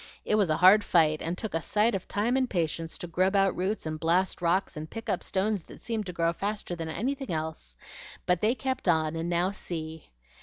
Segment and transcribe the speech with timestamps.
[0.25, 3.35] It was a hard fight, and took a sight of time and patience to grub
[3.35, 6.89] out roots and blast rocks and pick up stones that seemed to grow faster than
[6.89, 7.77] anything else.
[8.25, 10.09] But they kept on, and now see!"